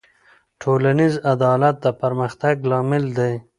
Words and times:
ټولنیز 0.61 1.13
عدالت 1.33 1.75
د 1.85 1.87
پرمختګ 2.01 2.55
لامل 2.69 3.03
دی. 3.17 3.33